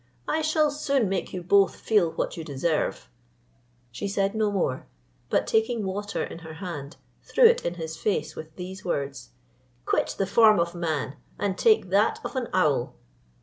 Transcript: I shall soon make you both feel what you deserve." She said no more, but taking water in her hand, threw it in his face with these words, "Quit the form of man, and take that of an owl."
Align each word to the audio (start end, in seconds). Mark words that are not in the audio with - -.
I 0.27 0.41
shall 0.41 0.71
soon 0.71 1.07
make 1.07 1.31
you 1.31 1.43
both 1.43 1.75
feel 1.75 2.09
what 2.13 2.35
you 2.35 2.43
deserve." 2.43 3.07
She 3.91 4.07
said 4.07 4.33
no 4.33 4.51
more, 4.51 4.87
but 5.29 5.45
taking 5.45 5.85
water 5.85 6.23
in 6.23 6.39
her 6.39 6.55
hand, 6.55 6.95
threw 7.21 7.43
it 7.45 7.63
in 7.63 7.75
his 7.75 7.97
face 7.97 8.35
with 8.35 8.55
these 8.55 8.83
words, 8.83 9.29
"Quit 9.85 10.15
the 10.17 10.25
form 10.25 10.59
of 10.59 10.73
man, 10.73 11.17
and 11.37 11.55
take 11.55 11.91
that 11.91 12.19
of 12.25 12.35
an 12.35 12.47
owl." 12.51 12.95